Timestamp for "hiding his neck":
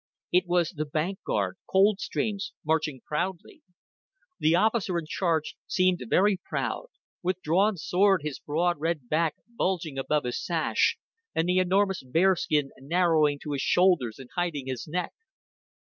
14.35-15.11